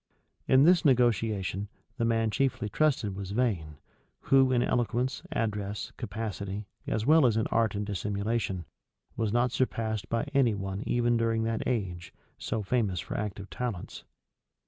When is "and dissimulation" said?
7.75-8.65